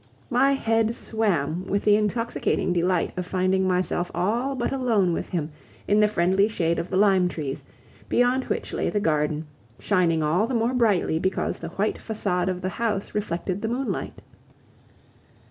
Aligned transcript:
My 0.31 0.53
head 0.53 0.95
swam 0.95 1.63
with 1.67 1.83
the 1.83 1.95
intoxicating 1.95 2.73
delight 2.73 3.13
of 3.15 3.23
finding 3.27 3.67
myself 3.67 4.09
all 4.15 4.55
but 4.55 4.71
alone 4.71 5.13
with 5.13 5.29
him 5.29 5.51
in 5.87 5.99
the 5.99 6.07
friendly 6.07 6.47
shade 6.47 6.79
of 6.79 6.89
the 6.89 6.97
lime 6.97 7.29
trees, 7.29 7.63
beyond 8.09 8.45
which 8.45 8.73
lay 8.73 8.89
the 8.89 8.99
garden, 8.99 9.45
shining 9.77 10.23
all 10.23 10.47
the 10.47 10.55
more 10.55 10.73
brightly 10.73 11.19
because 11.19 11.59
the 11.59 11.69
white 11.69 11.99
facade 12.01 12.49
of 12.49 12.61
the 12.61 12.69
house 12.69 13.13
reflected 13.13 13.61
the 13.61 13.67
moonlight. 13.67 14.21